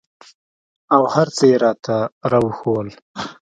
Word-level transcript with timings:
او 0.95 1.01
هرڅه 1.13 1.43
يې 1.51 1.57
راته 1.63 1.97
راوښوول. 2.31 2.89